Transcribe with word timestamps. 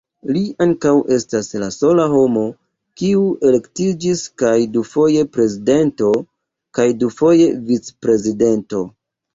Li 0.35 0.39
ankaŭ 0.63 0.93
estas 1.15 1.49
la 1.63 1.67
sola 1.75 2.07
homo, 2.13 2.47
kiu 3.01 3.21
elektiĝis 3.51 4.25
kaj 4.43 4.57
dufoje 4.79 5.27
prezidento, 5.37 6.11
kaj 6.81 6.91
dufoje 7.05 7.57
vic-prezidento. 7.71 8.87